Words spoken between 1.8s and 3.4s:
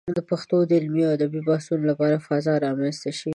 لپاره فضا رامنځته شي.